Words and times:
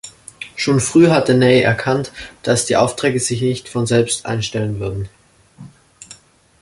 Schon 0.55 0.79
früh 0.79 1.09
hatte 1.09 1.35
Ney 1.35 1.61
erkannt, 1.61 2.11
dass 2.41 2.65
die 2.65 2.75
Aufträge 2.75 3.19
sich 3.19 3.39
nicht 3.43 3.69
von 3.69 3.85
selbst 3.85 4.25
einstellen 4.25 4.79
würden. 4.79 5.09